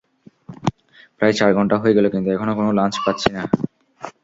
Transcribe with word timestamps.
প্রায় 1.17 1.33
চার 1.33 1.51
ঘণ্টা 1.57 1.75
হয়ে 1.81 1.95
গেল 1.97 2.05
কিন্তু 2.13 2.29
এখনো 2.31 2.51
কোনো 2.55 2.69
লঞ্চ 2.77 2.95
পাচ্ছি 3.05 3.29
না। 3.35 3.43